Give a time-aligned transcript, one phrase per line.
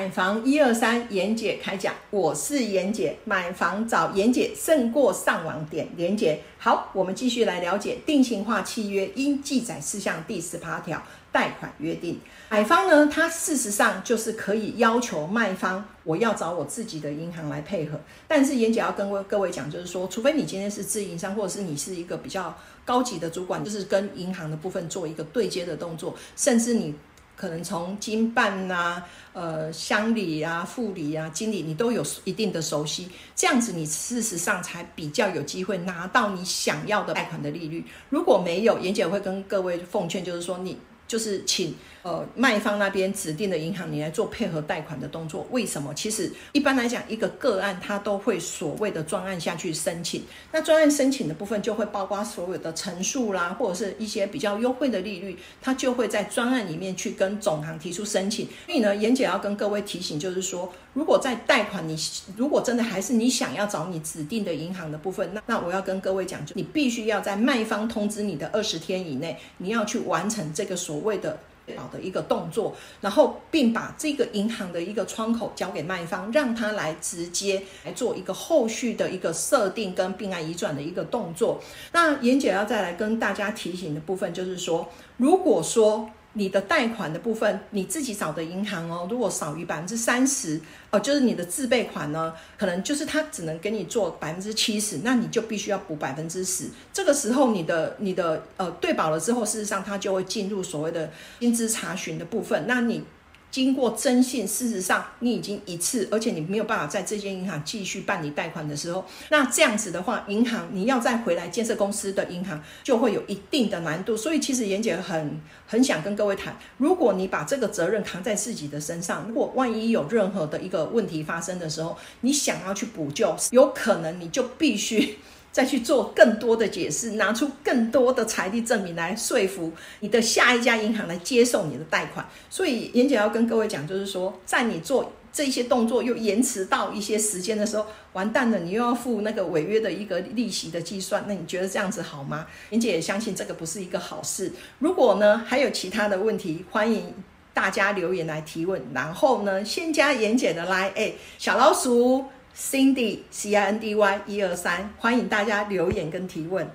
[0.00, 6.40] 买房一二三，妍姐开讲，我是妍姐，买房找妍姐胜过上网点连姐。
[6.56, 12.18] 好，我们继续来了解定型化契约应记载事项第十八条贷款约定。
[12.48, 18.00] 买方呢，他事实上就是可以要求卖方，我要找我自己的银行来配合。
[18.26, 26.94] 但是妍姐要跟各位讲，就是说，除非你今天是自营商，或者是你是一个比较高级的主管，就是跟银行的部分做一个对接的动作，甚至你。
[27.40, 37.82] 可能从经办呐、呃乡里啊、副里啊、经理，你都有一定的熟悉，这样子你事实上才比较有机会拿到你想要的贷款的利率。
[38.10, 40.76] 如果没有，严姐会跟各位奉劝，就是说你。
[41.10, 45.44] 就是请呃卖方那边指定的银行，你来做配合贷款的动作。
[45.50, 45.92] 为什么？
[45.92, 50.22] 其实一般来讲，一个个案它都会所谓的专案下去申请。
[50.52, 58.46] 那专案申请的部分就会包括所有的陈述啦，或者是一些比较优惠的利率，它就会在专案里面去跟总行提出申请。
[58.66, 61.98] 所以呢，严姐要跟各位提醒，就是说，如果在贷款你
[62.36, 70.99] 如果真的还是你想要找你指定的银行的部分，那那我要跟各位讲，就你必须要在卖方通知你的二十天以内，你要去完成这个所。
[71.00, 71.38] 谓的
[71.76, 81.60] 保的一个动作，然后并把这个银行的一个窗口交给卖方，让他来直接来做一个后续的一个设定跟并案移转的一个动作。
[81.92, 86.10] 那严姐要再来跟大家提醒的部分，就是说，如果说。
[86.34, 96.68] 你的贷款的部分，你自己找的银行哦，如果少于百分之三十，哦，就是你的自备款呢，可能就是他只能给你做百分之七十，那你就必须要补百分之十。
[96.92, 103.02] 这个时候，你的你的呃对保了之后，事实上它就会进入所谓的薪资查询的部分，那你。
[103.50, 114.16] 经过征信，事实上你已经一次，而且你没有办法在这间银行继续办理贷款的时候，那这样子的话，银行你要再回来建设公司的银行就会有一定的难度。
[114.16, 125.18] 所以其实严姐很很想跟各位谈，如果你把这个责任扛在自己的身上，如果万一有任何的一个问题发生的时候，你想要去补救，有可能你就必须。
[125.52, 132.24] 再去做更多的解释，拿出更多的财力证明来说服你的下一家银行来接受你的贷款。
[132.48, 141.24] 所以，严姐要跟各位讲，就是说，在你做这些动作又延迟到一些时间的时候，完蛋了，你又要付那个违约的一个利息的计算。
[141.26, 142.46] 那你觉得这样子好吗？
[142.70, 144.52] 严姐也相信这个不是一个好事。
[144.78, 147.12] 如果呢还有其他的问题，欢迎
[147.52, 148.80] 大家留言来提问。
[148.94, 152.24] 然后呢，先加严姐的来，哎，小老鼠。
[152.60, 156.70] Cindy C I N D Y 一二三，欢迎大家留言跟提问。